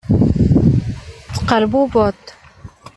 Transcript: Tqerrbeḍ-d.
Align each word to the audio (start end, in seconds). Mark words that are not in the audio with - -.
Tqerrbeḍ-d. 1.35 2.23